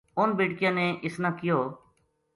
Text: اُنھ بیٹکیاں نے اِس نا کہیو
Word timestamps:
اُنھ 0.19 0.35
بیٹکیاں 0.37 0.73
نے 0.77 0.85
اِس 1.05 1.15
نا 1.23 1.29
کہیو 1.37 1.59